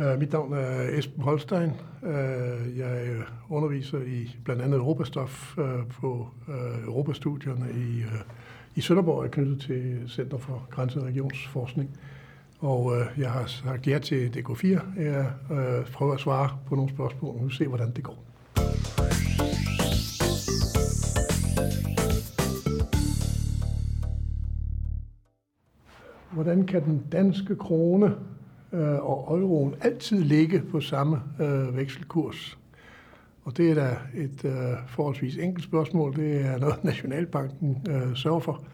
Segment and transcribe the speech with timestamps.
[0.00, 1.70] Uh, mit navn er Esben Holstein.
[2.02, 8.20] Uh, jeg underviser i blandt andet Europastof uh, på uh, Europastudierne i, uh,
[8.74, 11.90] i Sønderborg, er knyttet til Center for Grænse- og Regionsforskning.
[12.60, 15.00] Og uh, jeg har sagt ja til DK4.
[15.00, 18.24] Jeg uh, prøver at svare på nogle spørgsmål, og nu se, hvordan det går.
[26.30, 28.14] Hvordan kan den danske krone
[28.72, 32.58] øh, og euroen altid ligge på samme øh, vekselkurs?
[33.44, 34.52] Og det er da et øh,
[34.86, 36.16] forholdsvis enkelt spørgsmål.
[36.16, 38.64] Det er noget, Nationalbanken øh, sørger for.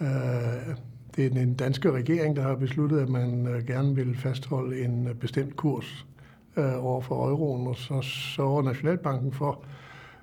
[0.00, 0.76] Øh,
[1.16, 5.06] det er den danske regering, der har besluttet, at man øh, gerne vil fastholde en
[5.06, 6.06] øh, bestemt kurs
[6.56, 9.64] øh, over for euroen, og så sørger Nationalbanken for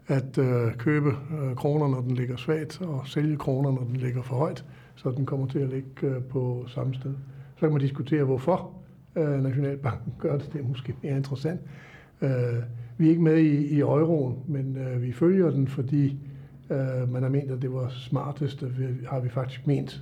[0.07, 4.21] at øh, købe øh, kroner, når den ligger svagt, og sælge kroner, når den ligger
[4.21, 4.65] for højt,
[4.95, 7.13] så den kommer til at ligge øh, på samme sted.
[7.55, 8.71] Så kan man diskutere, hvorfor
[9.15, 10.49] øh, Nationalbanken gør det.
[10.53, 11.61] Det er måske mere interessant.
[12.21, 12.29] Øh,
[12.97, 16.17] vi er ikke med i, i euroen, men øh, vi følger den, fordi
[16.69, 20.01] øh, man har ment, at det var smartest, og vi, har vi faktisk ment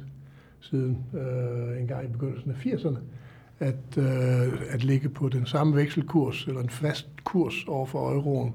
[0.60, 2.98] siden øh, en gang i begyndelsen af 80'erne,
[3.60, 8.54] at, øh, at ligge på den samme vekselkurs, eller en fast kurs over for euroen,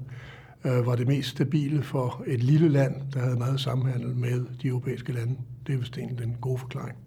[0.65, 4.67] øh, var det mest stabile for et lille land, der havde meget samhandel med de
[4.67, 5.35] europæiske lande.
[5.67, 6.97] Det er vist en den gode forklaring.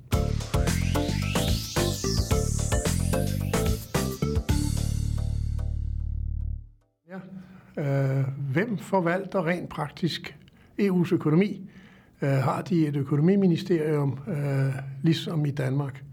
[7.80, 10.36] Øh, hvem forvalter rent praktisk
[10.80, 11.70] EU's økonomi?
[12.22, 16.04] Øh, har de et økonomiministerium, øh, ligesom i Danmark?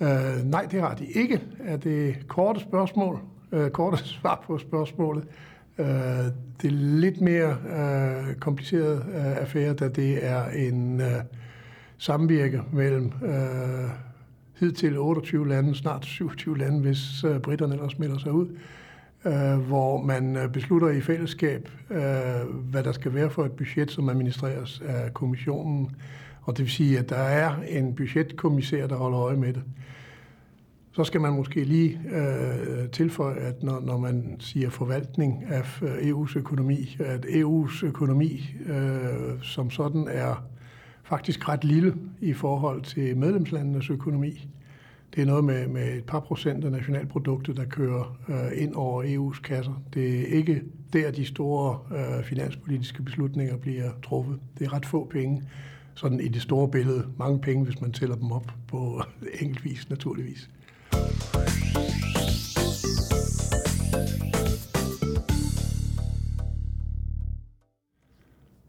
[0.00, 3.18] Øh, nej, det har de ikke, er det korte spørgsmål,
[3.52, 5.24] øh, korte svar på spørgsmålet.
[5.78, 5.86] Øh,
[6.62, 11.22] det er lidt mere øh, kompliceret øh, affære, da det er en øh,
[11.98, 13.90] samvirke mellem øh,
[14.60, 18.58] hidtil 28 lande, snart 27 lande, hvis øh, britterne ellers melder sig ud, øh,
[19.26, 22.00] Øh, hvor man øh, beslutter i fællesskab, øh,
[22.70, 25.90] hvad der skal være for et budget, som administreres af kommissionen.
[26.42, 29.62] Og det vil sige, at der er en budgetkommissær, der holder øje med det.
[30.92, 36.10] Så skal man måske lige øh, tilføje, at når, når man siger forvaltning af øh,
[36.10, 40.44] EU's økonomi, at EU's økonomi øh, som sådan er
[41.02, 44.48] faktisk ret lille i forhold til medlemslandenes økonomi.
[45.14, 49.04] Det er noget med, med et par procent af nationalproduktet, der kører øh, ind over
[49.04, 49.82] EU's kasser.
[49.94, 50.62] Det er ikke
[50.92, 54.40] der, de store øh, finanspolitiske beslutninger bliver truffet.
[54.58, 55.42] Det er ret få penge,
[55.94, 57.06] sådan i det store billede.
[57.16, 59.02] Mange penge, hvis man tæller dem op på
[59.42, 60.50] enkeltvis, naturligvis.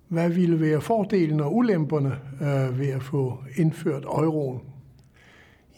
[0.08, 2.12] Hvad ville være fordelen og ulemperne
[2.42, 4.62] øh, ved at få indført euroen?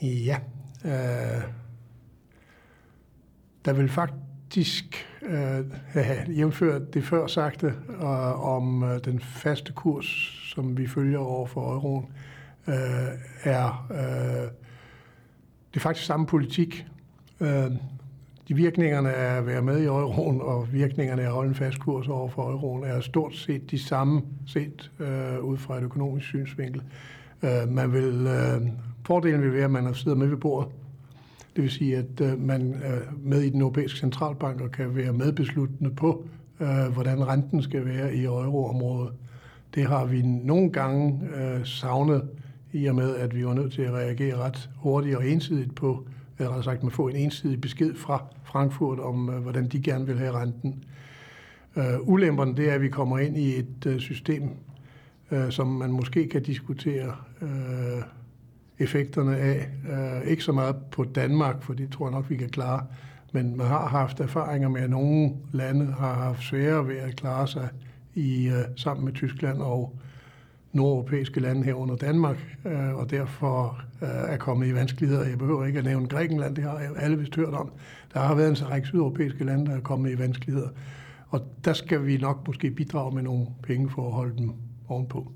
[0.02, 0.38] Ja,
[0.86, 1.44] øh,
[3.66, 5.72] der vil faktisk øh,
[6.04, 10.06] have jævnført det før sagte øh, om øh, den faste kurs,
[10.56, 12.06] som vi følger over for euroen,
[12.68, 12.76] øh,
[13.44, 14.50] er øh,
[15.74, 16.86] det er faktisk samme politik.
[17.40, 17.72] Øh,
[18.48, 21.80] de virkningerne af at være med i euroen og virkningerne af at holde en fast
[21.80, 26.28] kurs over for euroen er stort set de samme set øh, ud fra et økonomisk
[26.28, 26.82] synsvinkel.
[27.44, 28.62] Øh, man vil, øh,
[29.06, 30.72] fordelen vil være, at man sidder med ved bordet.
[31.56, 35.14] Det vil sige, at øh, man er med i den europæiske centralbank og kan være
[35.14, 36.26] medbesluttende på,
[36.60, 39.14] øh, hvordan renten skal være i euroområdet.
[39.76, 42.30] Det har vi nogle gange øh, savnet
[42.74, 46.06] i og med, at vi var nødt til at reagere ret hurtigt og ensidigt på,
[46.38, 50.18] eller rettere sagt, man får en ensidig besked fra Frankfurt om, hvordan de gerne vil
[50.18, 50.84] have renten.
[51.76, 54.50] Uh, ulemperne, det er, at vi kommer ind i et uh, system,
[55.32, 58.04] uh, som man måske kan diskutere uh,
[58.80, 59.70] effekterne af.
[59.90, 62.86] Uh, ikke så meget på Danmark, for det tror jeg nok, vi kan klare,
[63.32, 67.48] men man har haft erfaringer med, at nogle lande har haft sværere ved at klare
[67.48, 67.70] sig
[68.14, 69.96] i uh, sammen med Tyskland og
[70.76, 75.28] nordeuropæiske lande herunder Danmark, øh, og derfor øh, er kommet i vanskeligheder.
[75.28, 77.72] Jeg behøver ikke at nævne Grækenland, det har alle vist hørt om.
[78.14, 80.70] Der har været en række sydeuropæiske lande, der er kommet i vanskeligheder.
[81.30, 84.52] Og der skal vi nok måske bidrage med nogle penge for at holde dem
[84.88, 85.32] ovenpå.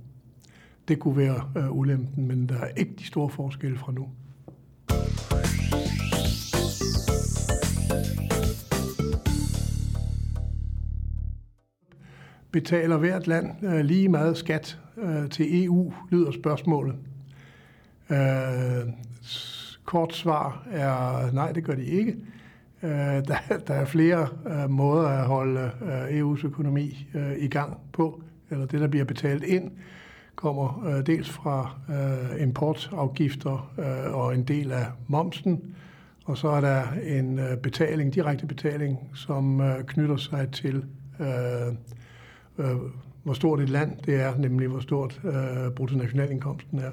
[0.90, 4.10] Det kunne være øh, ulempen, men der er ikke de store forskelle fra nu.
[12.52, 16.96] Betaler hvert land øh, lige meget skat øh, til EU, lyder spørgsmålet.
[18.10, 18.94] Øh,
[19.86, 22.16] kort svar er nej, det gør de ikke.
[22.84, 23.38] Øh, der,
[23.68, 28.66] der er flere øh, måder at holde øh, EU's økonomi øh, i gang på, eller
[28.66, 29.72] det, der bliver betalt ind,
[30.40, 35.76] kommer øh, dels fra øh, importafgifter øh, og en del af momsen,
[36.26, 40.86] Og så er der en øh, betaling, direkte betaling, som øh, knytter sig til,
[41.20, 41.74] øh,
[42.58, 42.76] øh,
[43.24, 46.92] hvor stort et land det er, nemlig hvor stort øh, bruttonationalindkomsten er.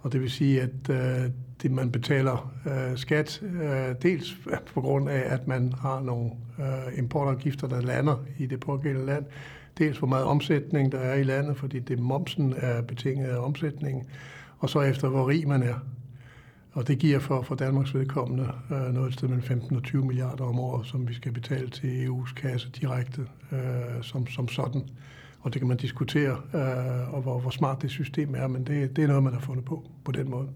[0.00, 1.30] Og det vil sige, at øh,
[1.62, 4.36] det, man betaler øh, skat, øh, dels
[4.74, 9.24] på grund af, at man har nogle øh, importafgifter, der lander i det pågældende land,
[9.78, 14.04] dels hvor meget omsætning der er i landet, fordi det momsen er betinget af omsætningen,
[14.58, 15.74] og så efter hvor rig man er.
[16.72, 20.44] Og det giver for, for Danmarks vedkommende øh, noget sted mellem 15 og 20 milliarder
[20.44, 23.20] om året, som vi skal betale til EU's kasse direkte
[23.52, 24.82] øh, som, som sådan.
[25.40, 28.96] Og det kan man diskutere, øh, og hvor, hvor smart det system er, men det,
[28.96, 30.48] det er noget, man har fundet på på den måde.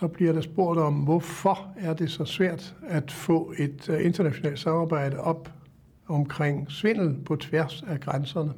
[0.00, 4.58] Så bliver der spurgt om, hvorfor er det så svært at få et øh, internationalt
[4.58, 5.52] samarbejde op
[6.06, 8.52] omkring svindel på tværs af grænserne.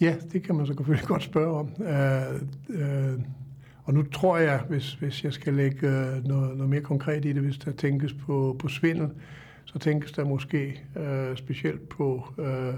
[0.00, 1.70] Ja, det kan man så selvfølgelig godt spørge om.
[1.82, 3.20] Øh, øh,
[3.84, 7.32] og nu tror jeg, hvis, hvis jeg skal lægge øh, noget, noget mere konkret i
[7.32, 9.08] det, hvis der tænkes på, på svindel,
[9.64, 12.74] så tænkes der måske øh, specielt på øh,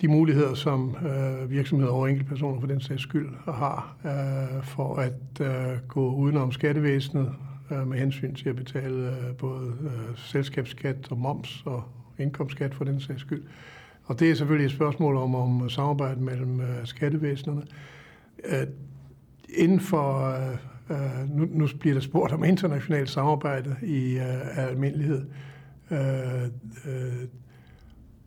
[0.00, 5.40] de muligheder, som øh, virksomheder og enkeltpersoner for den sags skyld har øh, for at
[5.40, 7.32] øh, gå udenom skattevæsenet
[7.70, 11.84] øh, med hensyn til at betale øh, både øh, selskabsskat og moms og
[12.18, 13.42] indkomstskat for den sags skyld.
[14.04, 17.62] Og det er selvfølgelig et spørgsmål om, om samarbejde mellem øh, skattevæsenerne.
[18.44, 18.66] Øh,
[19.48, 20.56] inden for, øh,
[20.90, 25.24] øh, nu, nu bliver der spurgt om internationalt samarbejde i øh, almindelighed,
[25.90, 26.44] Øh,
[26.86, 27.28] øh,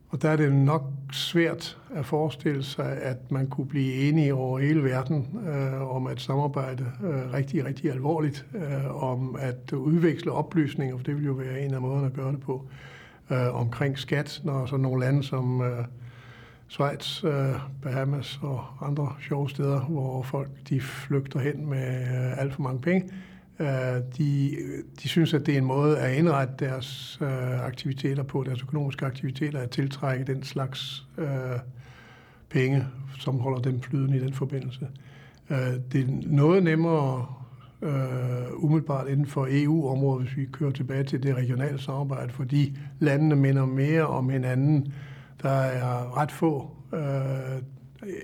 [0.10, 4.60] og der er det nok svært at forestille sig, at man kunne blive enige over
[4.60, 10.98] hele verden øh, om at samarbejde øh, rigtig, rigtig alvorligt, øh, om at udveksle oplysninger,
[10.98, 12.66] for det vil jo være en af måderne at gøre det på,
[13.32, 15.62] øh, omkring skat, når så nogle lande som...
[15.62, 15.86] øh,
[16.70, 22.54] Schweiz, øh, Bahamas og andre sjove steder, hvor folk de flygter hen med øh, alt
[22.54, 23.04] for mange penge.
[23.06, 23.14] Øh,
[23.60, 23.68] Øh,
[24.18, 24.58] de,
[25.04, 29.06] de synes, at det er en måde at indrette deres øh, aktiviteter på, deres økonomiske
[29.06, 31.28] aktiviteter, at tiltrække den slags øh,
[32.50, 32.88] penge,
[33.20, 34.88] som holder dem flydende i den forbindelse.
[35.50, 35.58] Øh,
[35.92, 37.26] det er noget nemmere
[37.82, 43.36] øh, umiddelbart inden for EU-området, hvis vi kører tilbage til det regionale samarbejde, fordi landene
[43.36, 44.94] minder mere om hinanden,
[45.42, 47.62] der er ret få øh,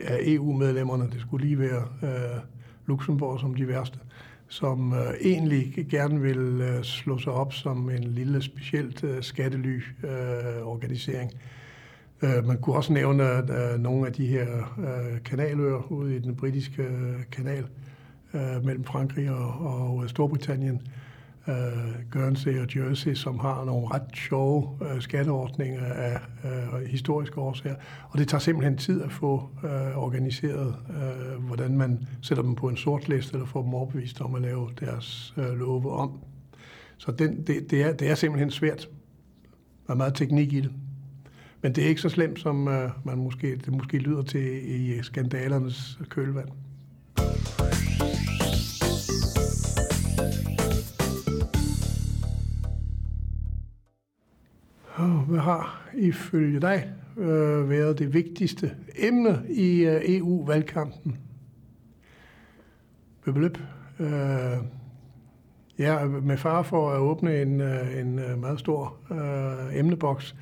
[0.02, 2.40] af EU-medlemmerne, det skulle lige være øh,
[2.86, 4.00] Luxembourg som de værste,
[4.54, 11.32] som øh, egentlig gerne vil øh, slå sig op som en lille specielt øh, skattely-organisering.
[12.24, 14.48] Øh, øh, man kunne også nævne øh, nogle af de her
[14.80, 17.66] øh, kanaløer ude i den britiske øh, kanal
[18.34, 20.82] øh, mellem Frankrig og, og Storbritannien,
[21.48, 27.76] øh, Guernsey og Jersey, som har nogle ret sjove øh, skatteordninger af øh, historiske årsager.
[28.10, 32.70] Og det tager simpelthen tid at få øh, organiseret, øh, hvordan man sætter dem på
[32.70, 36.20] en sort liste, eller får dem overbevist om at lave deres øh, love om.
[36.98, 38.90] Så den, det, det, er, det er simpelthen svært.
[39.88, 40.72] Der er meget teknik i det.
[41.62, 45.04] Men det er ikke så slemt, som øh, man måske, det måske lyder til i
[45.04, 46.50] skandalernes kølvand.
[55.24, 61.18] Hvad har ifølge dig øh, været det vigtigste emne i øh, EU-valgkampen?
[63.26, 63.58] Bøbeløb.
[64.00, 64.08] Øh,
[65.80, 70.36] ja, med far for at åbne en, øh, en øh, meget stor øh, emneboks,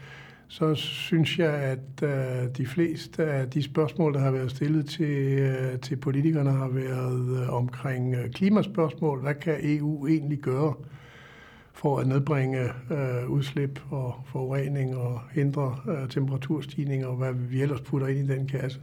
[0.47, 5.39] så synes jeg, at øh, de fleste af de spørgsmål, der har været stillet til,
[5.39, 9.21] øh, til politikerne, har været øh, omkring øh, klimaspørgsmål.
[9.21, 10.73] Hvad kan EU egentlig gøre
[11.81, 17.81] for at nedbringe øh, udslip og forurening og hindre øh, temperaturstigninger og hvad vi ellers
[17.81, 18.79] putter ind i den kasse.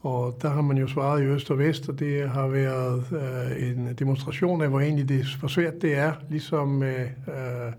[0.00, 3.68] Og der har man jo svaret i øst og vest, og det har været øh,
[3.70, 7.72] en demonstration af, hvor egentlig det, hvor svært det er, ligesom med øh,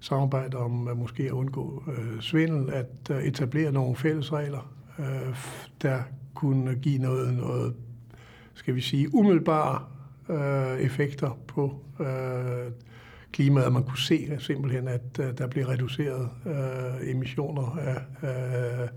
[0.00, 5.36] samarbejde om at måske at undgå øh, svindel, at øh, etablere nogle fælles regler, øh,
[5.82, 5.98] der
[6.34, 7.74] kunne give noget, noget
[8.54, 9.82] skal vi sige, umiddelbare
[10.28, 12.72] øh, effekter på øh,
[13.34, 18.88] klimaet, man kunne se simpelthen, at uh, der bliver reduceret uh, emissioner af uh,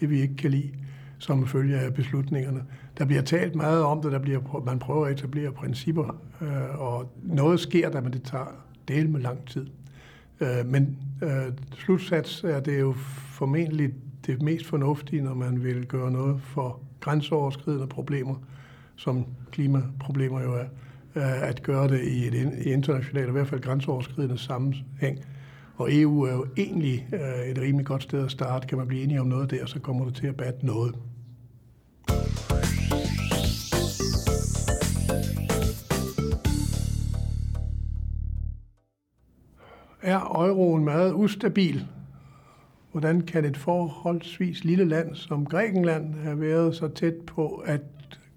[0.00, 0.70] det, vi ikke kan lide,
[1.18, 2.64] som følge af beslutningerne.
[2.98, 7.12] Der bliver talt meget om det, der bliver, man prøver at etablere principper, uh, og
[7.22, 9.66] noget sker der, men det tager del med lang tid.
[10.40, 11.28] Uh, men uh,
[11.72, 12.92] slutsats er det jo
[13.30, 13.92] formentlig
[14.26, 18.34] det mest fornuftige, når man vil gøre noget for grænseoverskridende problemer,
[18.96, 20.64] som klimaproblemer jo er.
[21.16, 22.34] Øh, at gøre det i et
[22.66, 25.18] internationalt, i hvert fald grænseoverskridende sammenhæng.
[25.76, 28.66] Og EU er jo egentlig øh, et rimelig godt sted at starte.
[28.66, 30.94] Kan man blive enige om noget der, så kommer det til at batte noget.
[40.02, 41.86] Er euroen meget ustabil?
[42.92, 47.80] Hvordan kan et forholdsvis lille land som Grækenland have været så tæt på at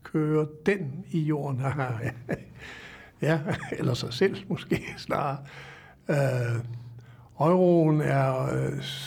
[0.04, 1.62] køre den i jorden?
[3.22, 3.40] ja,
[3.80, 5.38] eller sig selv måske snarere.
[6.10, 6.62] Øh,
[7.40, 8.50] euroen er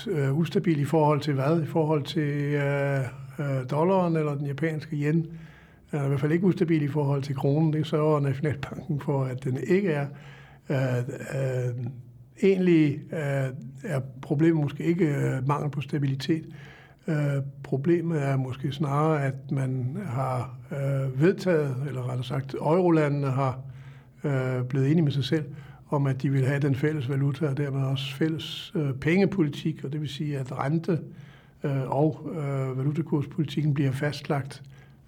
[0.09, 1.63] øh, ustabil i forhold til hvad?
[1.63, 3.01] I forhold til øh,
[3.39, 5.27] øh dollaren eller den japanske yen.
[5.91, 7.73] Den er i hvert fald ikke ustabil i forhold til kronen.
[7.73, 10.07] Det sørger Nationalbanken for, at den ikke er.
[10.71, 10.99] Øh,
[11.35, 11.87] øh,
[12.43, 13.51] egentlig øh,
[13.85, 16.45] er problemet måske ikke øh, mangel på stabilitet.
[17.07, 23.51] Øh, problemet er måske snarere, at man har øh, vedtaget, eller rettere sagt, eurolandene har
[23.51, 23.80] øh,
[24.25, 25.45] Øh, blevet enige med sig selv,
[25.89, 29.93] om at de vil have den fælles valuta, og dermed også fælles øh, pengepolitik, og
[29.93, 30.99] det vil sige, at rente
[31.65, 34.63] øh, og øh, valutakurspolitikken bliver fastlagt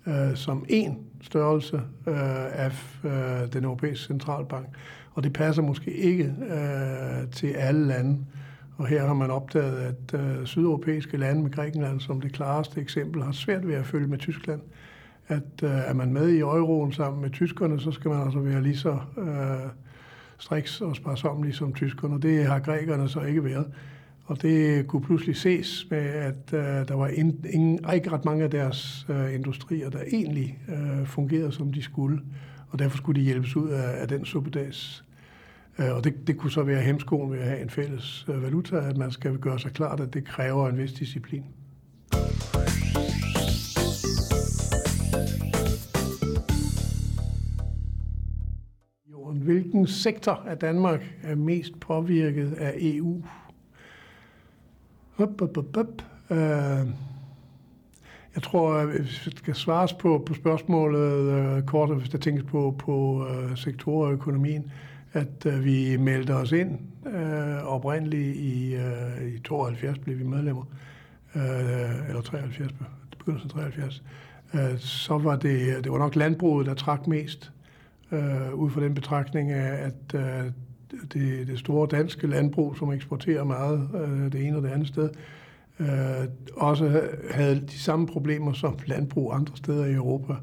[0.07, 1.77] øh, som en størrelse
[2.07, 2.73] øh, af
[3.05, 4.67] øh, den europæiske centralbank.
[5.15, 8.19] Og det passer måske ikke øh, til alle lande.
[8.77, 13.23] Og her har man opdaget, at øh, sydeuropæiske lande med Grækenland som det klareste eksempel
[13.23, 14.61] har svært ved at følge med Tyskland.
[15.29, 18.63] At øh, er man med i euroen sammen med tyskerne, så skal man altså være
[18.63, 19.71] lige så øh,
[20.39, 22.21] striks og sparsomlig som tyskerne.
[22.21, 23.67] Det har grækerne så ikke været.
[24.25, 28.45] Og det kunne pludselig ses med, at øh, der var in, ingen, ikke ret mange
[28.45, 32.21] af deres øh, industrier, der egentlig øh, fungerede, som de skulle.
[32.69, 35.05] Og derfor skulle de hjælpes ud af, af den suppedags.
[35.79, 38.77] Øh, og det, det kunne så være hemskoen ved at have en fælles øh, valuta,
[38.77, 41.45] at man skal gøre sig klart, at det kræver en vis disciplin.
[49.43, 53.23] Hvilken sektor af Danmark er mest påvirket af EU?
[55.17, 56.03] Hup, hup, hup, hup.
[56.31, 56.37] Uh,
[58.35, 62.75] jeg tror, hvis det skal svares på, på spørgsmålet uh, kort, hvis der tænkes på,
[62.79, 64.71] på uh, sektorer og økonomien,
[65.13, 70.65] at uh, vi meldte os ind uh, oprindeligt i, uh, i 72 blev vi medlemmer,
[71.35, 72.73] uh, eller 73,
[73.19, 74.03] begyndelsen af 73.
[74.55, 77.53] Uh, så var det, det var nok landbruget, der trak mest,
[78.13, 80.53] øh, ud fra den betragtning af, at øh,
[81.13, 85.11] det, det store danske landbrug, som eksporterer meget øh, det ene og det andet sted,
[85.81, 90.35] øh, også havde de samme problemer som landbrug andre steder i Europa.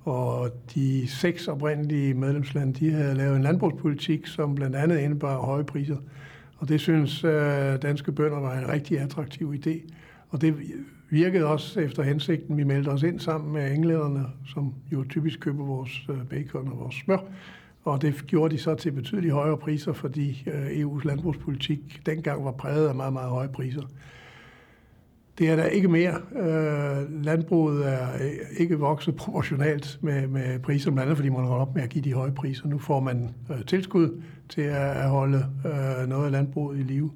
[0.00, 5.64] Og de seks oprindelige medlemslande, de havde lavet en landbrugspolitik, som blandt andet indebar høje
[5.64, 5.96] priser.
[6.56, 9.92] Og det synes øh, danske bønder var en rigtig attraktiv idé.
[10.28, 10.54] Og det
[11.14, 12.56] virkede også efter hensigten.
[12.56, 16.78] Vi meldte os ind sammen med englænderne, som jo typisk køber vores øh, bacon og
[16.78, 17.18] vores smør.
[17.84, 22.50] Og det gjorde de så til betydeligt højere priser, fordi øh, EU's landbrugspolitik dengang var
[22.50, 23.82] præget af meget, meget høje priser.
[25.38, 26.14] Det er der ikke mere.
[26.36, 31.66] Øh, landbruget er øh, ikke vokset proportionalt med, med priser, blandt andet fordi man holder
[31.66, 32.68] op med at give de høje priser.
[32.68, 37.10] Nu får man øh, tilskud til at, at holde øh, noget af landbruget i live.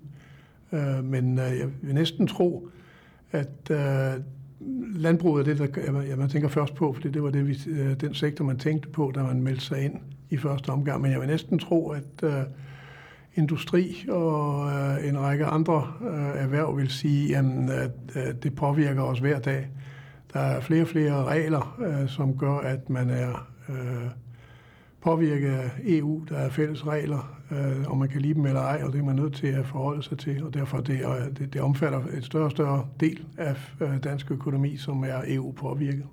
[0.72, 2.68] Øh, men øh, jeg vil næsten tro,
[3.32, 4.22] at øh,
[4.94, 8.00] landbruget er det, der ja, man tænker først på, fordi det var det, vi, øh,
[8.00, 9.94] den sektor, man tænkte på, da man meldte sig ind
[10.30, 11.02] i første omgang.
[11.02, 12.42] Men jeg vil næsten tro, at øh,
[13.34, 19.02] industri og øh, en række andre øh, erhverv vil sige, jamen, at, øh, det påvirker
[19.02, 19.68] os hver dag.
[20.32, 24.10] Der er flere og flere regler, øh, som gør, at man er øh,
[25.00, 26.24] påvirket af EU.
[26.28, 29.04] Der er fælles regler, øh, om man kan lide dem eller ej, og det er
[29.04, 30.44] man nødt til at forholde sig til.
[30.44, 34.30] Og derfor det, øh, det, det omfatter et større og større del af øh, dansk
[34.30, 36.06] økonomi, som er EU-påvirket.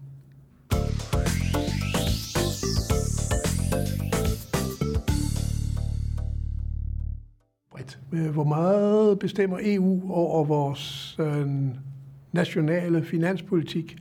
[8.15, 11.47] Øh, hvor meget bestemmer EU over vores øh,
[12.31, 13.97] nationale finanspolitik?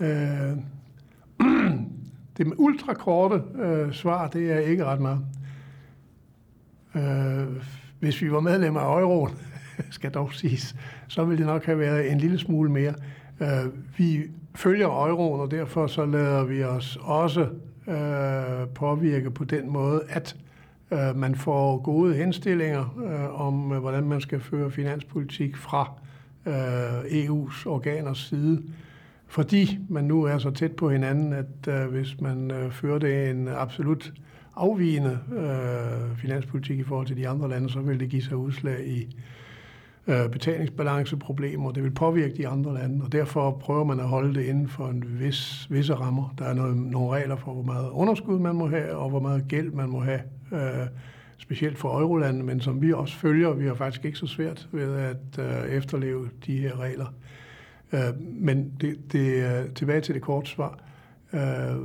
[0.00, 0.56] Øh,
[2.40, 5.20] det med ultrakorte øh, svar, det er ikke ret meget.
[6.94, 7.62] Øh,
[7.98, 9.32] hvis vi var medlemmer af euroen,
[9.90, 10.76] skal dog siges,
[11.08, 12.94] så ville det nok have været en lille smule mere.
[13.40, 14.22] Øh, vi
[14.54, 17.48] følger euroen, og derfor så lader vi os også
[17.88, 20.36] øh, påvirke på den måde, at
[20.92, 25.92] Øh, man får gode henstillinger øh, om, øh, hvordan man skal føre finanspolitik fra
[26.46, 28.62] øh, EU's organers side,
[29.30, 33.48] fordi man nu er så tæt på hinanden, at øh, hvis man øh, førte en
[33.48, 34.12] absolut
[34.56, 38.86] afvigende øh, finanspolitik i forhold til de andre lande, så vil det give sig udslag
[38.86, 39.16] i
[40.06, 41.70] øh, betalingsbalanceproblemer.
[41.70, 44.88] Det vil påvirke de andre lande, og derfor prøver man at holde det inden for
[44.88, 46.34] en vis, visse rammer.
[46.38, 49.44] Der er noget, nogle regler for, hvor meget underskud man må have, og hvor meget
[49.48, 50.20] gæld man må have
[50.52, 50.86] øh,
[51.38, 53.52] specielt for eurolandene, men som vi også følger.
[53.52, 57.06] Vi har faktisk ikke så svært ved at øh, efterleve de her regler.
[57.06, 57.12] Øh,
[57.92, 60.78] Øh, men det, det er tilbage til det korte svar.
[61.32, 61.76] Øh,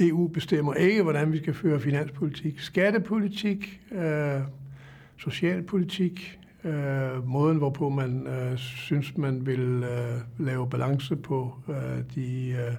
[0.00, 4.40] EU bestemmer ikke, hvordan vi skal føre finanspolitik, skattepolitik, øh,
[5.16, 12.48] socialpolitik, øh, måden, hvorpå man øh, synes, man vil øh, lave balance på øh, de,
[12.48, 12.74] øh,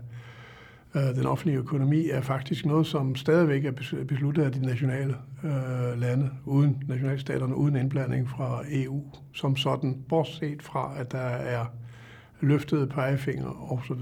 [0.96, 3.72] Øh, den offentlige økonomi, er faktisk noget, som stadigvæk er
[4.08, 10.62] besluttet af de nationale øh, lande, uden nationalstaterne, uden indblanding fra EU, som sådan, bortset
[10.62, 11.66] fra, at der er
[12.40, 14.02] løftede pegefinger osv.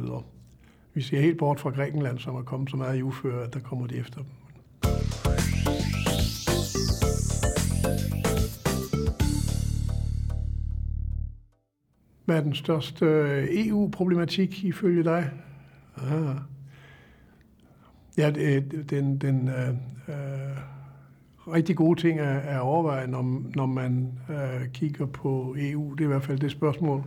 [0.93, 3.59] Vi ser helt bort fra Grækenland, som er kommet så meget i uføre, at der
[3.59, 4.29] kommer de efter dem.
[12.25, 15.29] Hvad er den største øh, EU-problematik ifølge dig?
[15.97, 16.52] Ah.
[18.17, 18.31] Ja,
[18.89, 19.69] den, den øh,
[20.07, 20.57] øh,
[21.53, 25.93] rigtig gode ting er, at overveje, når, når man øh, kigger på EU.
[25.93, 27.03] Det er i hvert fald det spørgsmål,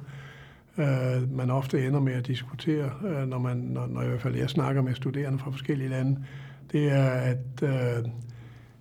[0.78, 4.36] øh, man ofte ender med at diskutere, øh, når, man, når, når i hvert fald
[4.36, 6.24] jeg snakker med studerende fra forskellige lande.
[6.72, 8.04] Det er, at øh,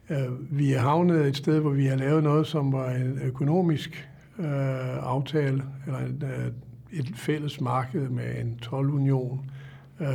[0.10, 4.10] øh, vi er havnet et sted, hvor vi har lavet noget, som var en økonomisk
[4.40, 6.52] øh, aftale, eller et, øh,
[7.00, 9.52] et fælles marked med en 12-union.
[10.00, 10.08] Øh,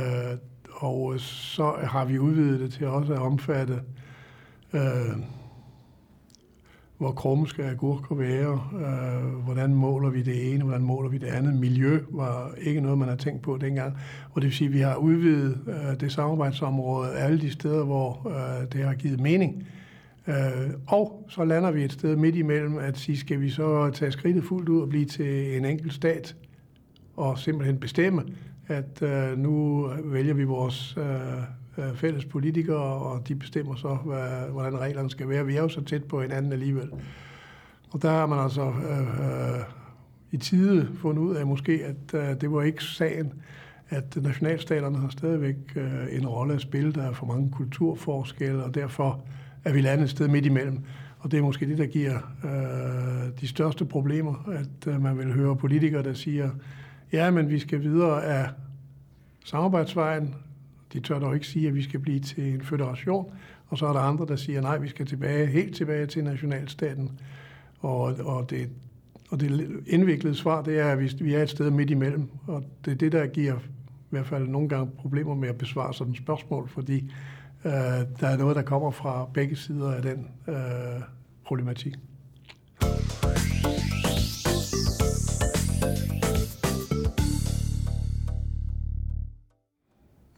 [0.71, 3.79] og så har vi udvidet det til også at omfatte,
[4.73, 5.17] øh,
[6.97, 11.27] hvor krumme skal agurker være, øh, hvordan måler vi det ene, hvordan måler vi det
[11.27, 11.55] andet.
[11.55, 13.97] Miljø var ikke noget, man har tænkt på dengang.
[14.31, 18.27] Og det vil sige, at vi har udvidet øh, det samarbejdsområde alle de steder, hvor
[18.29, 19.67] øh, det har givet mening.
[20.27, 20.35] Øh,
[20.87, 24.43] og så lander vi et sted midt imellem at sige, skal vi så tage skridtet
[24.43, 26.35] fuldt ud og blive til en enkelt stat
[27.15, 28.23] og simpelthen bestemme,
[28.71, 34.51] at øh, nu vælger vi vores øh, øh, fælles politikere, og de bestemmer så, hvad,
[34.51, 35.45] hvordan reglerne skal være.
[35.45, 36.89] Vi er jo så tæt på hinanden alligevel.
[37.91, 39.61] Og der har man altså øh, øh,
[40.31, 43.33] i tide fundet ud af måske, at øh, det var ikke sagen,
[43.89, 46.93] at nationalstaterne har stadigvæk øh, en rolle at spille.
[46.93, 49.19] Der er for mange kulturforskelle, og derfor
[49.63, 50.79] er vi landet et sted midt imellem.
[51.19, 55.33] Og det er måske det, der giver øh, de største problemer, at øh, man vil
[55.33, 56.49] høre politikere, der siger,
[57.13, 58.49] ja, men vi skal videre af
[59.45, 60.35] samarbejdsvejen.
[60.93, 63.31] De tør dog ikke sige, at vi skal blive til en federation.
[63.67, 67.19] Og så er der andre, der siger, nej, vi skal tilbage, helt tilbage til nationalstaten.
[67.79, 68.69] Og, og, det,
[69.29, 72.29] og det indviklede svar, det er, at vi, er et sted midt imellem.
[72.47, 75.93] Og det er det, der giver i hvert fald nogle gange problemer med at besvare
[75.93, 77.11] sådan et spørgsmål, fordi
[77.65, 77.71] Øh,
[78.19, 80.55] der er noget, der kommer fra begge sider af den øh,
[81.45, 81.95] problematik.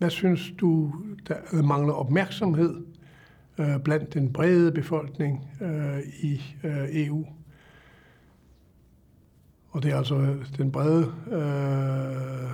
[0.03, 0.93] Hvad synes du,
[1.27, 2.85] der mangler opmærksomhed
[3.57, 7.25] øh, blandt den brede befolkning øh, i øh, EU?
[9.69, 12.51] Og det er altså øh, den brede øh,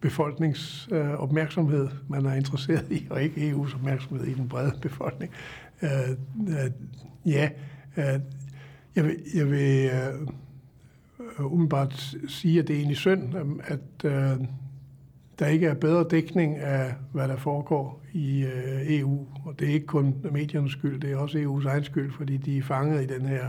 [0.00, 5.32] befolknings øh, opmærksomhed, man er interesseret i, og ikke EU's opmærksomhed i den brede befolkning.
[5.82, 6.10] Øh,
[6.48, 6.70] øh,
[7.26, 7.50] ja,
[7.96, 8.20] øh,
[8.96, 9.90] jeg vil, jeg vil
[11.38, 14.46] øh, umiddelbart sige, at det er egentlig synd, at øh,
[15.40, 19.26] der ikke er bedre dækning af, hvad der foregår i øh, EU.
[19.44, 22.58] Og det er ikke kun mediernes skyld, det er også EU's egen skyld, fordi de
[22.58, 23.44] er fanget i den her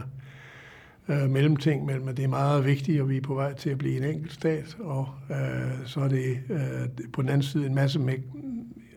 [1.08, 3.78] øh, mellemting mellem, at det er meget vigtigt, og vi er på vej til at
[3.78, 7.76] blive en enkelt stat, og øh, så er det øh, på den anden side en
[7.76, 8.00] masse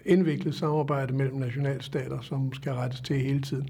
[0.04, 3.68] indviklet samarbejde mellem nationalstater, som skal rettes til hele tiden.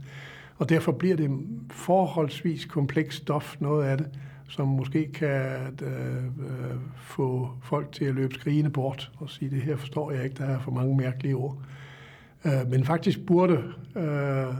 [0.58, 1.30] Og derfor bliver det
[1.70, 4.06] forholdsvis komplekst stof, noget af det,
[4.54, 5.50] som måske kan
[5.82, 10.24] øh, øh, få folk til at løbe skrigende bort og sige, det her forstår jeg
[10.24, 11.56] ikke, der er for mange mærkelige ord.
[12.44, 13.62] Øh, men faktisk burde
[13.96, 14.54] øh,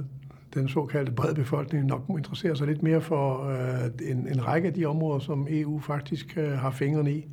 [0.54, 4.74] den såkaldte brede befolkning nok interessere sig lidt mere for øh, en, en række af
[4.74, 7.26] de områder, som EU faktisk øh, har fingrene i,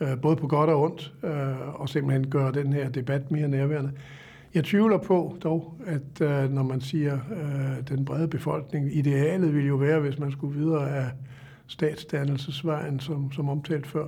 [0.00, 3.92] øh, både på godt og ondt, øh, og simpelthen gøre den her debat mere nærværende.
[4.54, 9.68] Jeg tvivler på dog, at øh, når man siger øh, den brede befolkning, idealet ville
[9.68, 11.10] jo være, hvis man skulle videre af
[11.66, 14.06] statsdannelsesvejen, som, som omtalt før,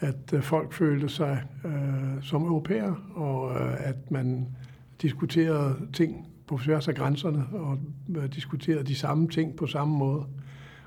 [0.00, 4.46] at øh, folk følte sig øh, som europæer, og øh, at man
[5.02, 7.78] diskuterede ting på tværs af grænserne og
[8.16, 10.24] øh, diskuterede de samme ting på samme måde.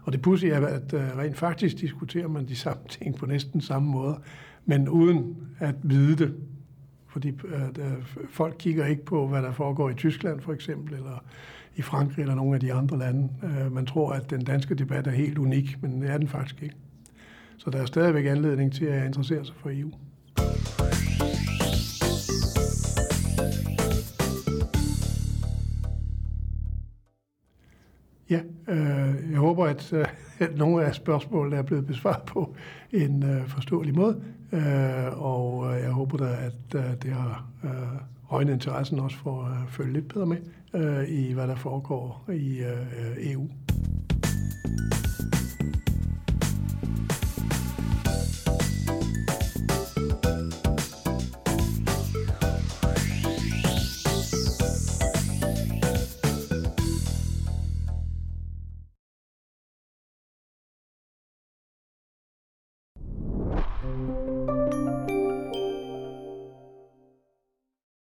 [0.03, 3.62] Og det pudsige er, at øh, rent faktisk diskuterer man de samme ting på næsten
[3.62, 4.19] samme måde,
[4.65, 6.36] men uden at vide det.
[7.08, 11.24] Fordi øh, folk kigger ikke på, hvad der foregår i Tyskland for eksempel, eller
[11.76, 13.30] i Frankrig eller nogle af de andre lande.
[13.43, 16.63] Øh, man tror, at den danske debat er helt unik, men det er den faktisk
[16.63, 16.76] ikke.
[17.58, 19.91] Så der er stadigvæk anledning til at interessere sig for EU.
[28.30, 30.06] Ja, Øh, jeg håber, at, øh,
[30.40, 32.56] at nogle af spørgsmålene er blevet besvaret på
[32.92, 37.72] en øh, forståelig måde, øh, og øh, jeg håber da, at øh, det har øh,
[38.30, 40.38] øjnet interessen også for at følge lidt bedre med
[40.74, 43.50] øh, i, hvad der foregår i øh, øh EU.